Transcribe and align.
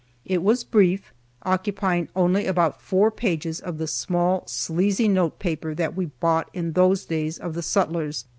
It 0.25 0.41
was 0.41 0.63
brief, 0.63 1.13
occupying 1.43 2.07
only 2.15 2.47
about 2.47 2.81
four 2.81 3.11
pages 3.11 3.59
of 3.59 3.77
the 3.77 3.85
small, 3.85 4.41
sleazy 4.47 5.07
note 5.07 5.37
paper 5.37 5.75
that 5.75 5.95
we 5.95 6.07
bought 6.07 6.49
in 6.55 6.71
those 6.71 7.05
days 7.05 7.37
of 7.37 7.53
the 7.53 7.61
sutlers. 7.61 8.25